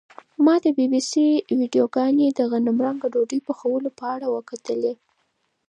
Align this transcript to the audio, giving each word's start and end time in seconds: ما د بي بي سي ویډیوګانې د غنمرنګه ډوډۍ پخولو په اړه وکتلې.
ما 0.45 0.55
د 0.63 0.65
بي 0.77 0.85
بي 0.91 1.01
سي 1.11 1.25
ویډیوګانې 1.59 2.27
د 2.31 2.39
غنمرنګه 2.51 3.07
ډوډۍ 3.13 3.39
پخولو 3.47 3.89
په 3.99 4.03
اړه 4.15 4.27
وکتلې. 4.35 4.93